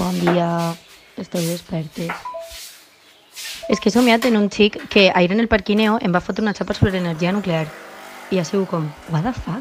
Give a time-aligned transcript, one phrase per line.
[0.00, 0.72] Bon dia,
[1.20, 2.08] esteu despertes.
[3.68, 6.40] És que he somiat en un xic que ahir en el parquineo em va fotre
[6.40, 7.66] una xapa sobre l'energia nuclear.
[8.32, 9.60] I ha sigut com, what the fuck?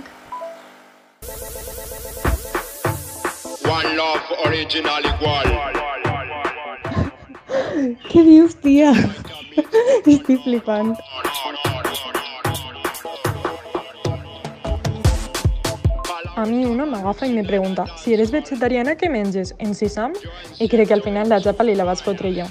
[3.67, 5.51] One love original igual.
[8.07, 8.95] Què dius, tia?
[10.07, 10.95] Estic flipant.
[16.39, 19.49] A mi una m'agafa i me pregunta si eres vegetariana, què menges?
[19.59, 20.13] En sisam?
[20.63, 22.45] I crec que al final la xapa li la vaig fotre jo.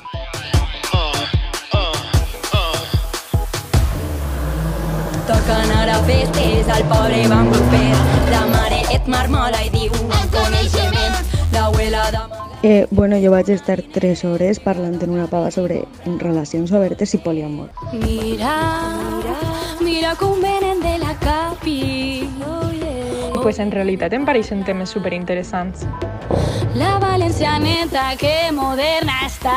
[5.30, 7.88] Toca anar a festes, al pobre van fer.
[8.34, 11.16] La mare et marmola i diu un coneixement.
[11.57, 12.60] L'abuela d'amaga...
[12.68, 15.87] Eh, bueno, jo vaig estar 3 hores parlant en una pava sobre
[16.20, 17.73] relacions obertes i poliamor.
[18.05, 18.59] Mira,
[19.80, 21.08] mira com venen de la.
[23.42, 25.87] Pues en realitat em pareixen temes superinteressants.
[26.74, 29.55] La valencianeta que moderna està.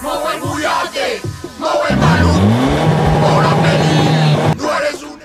[0.00, 1.20] Mou el bullate,
[1.60, 2.40] mou el malut,
[4.62, 5.18] no eres un...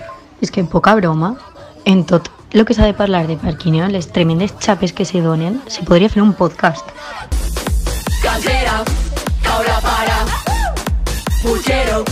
[0.43, 1.37] És que poca broma,
[1.85, 5.61] en tot el que s'ha de parlar de parquineo, les tremendes xapes que se donen,
[5.67, 6.85] se podria fer un podcast.
[8.21, 8.83] Cansera,
[9.43, 10.19] caura para.
[11.41, 12.03] Puchero,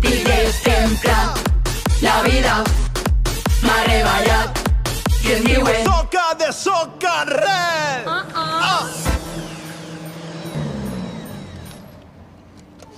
[0.00, 1.12] DJ sempre.
[2.00, 2.62] La vida
[3.64, 4.63] mare ballat